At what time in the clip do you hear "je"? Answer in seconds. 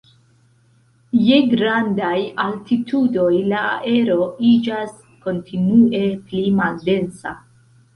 1.25-1.37